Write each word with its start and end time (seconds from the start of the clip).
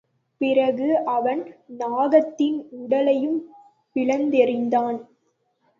பிறகு 0.41 1.05
அவன் 1.07 1.43
நாகத்தின் 1.79 2.67
உடலையும் 2.71 3.39
பிளந்தெறிந்தான். 3.95 4.99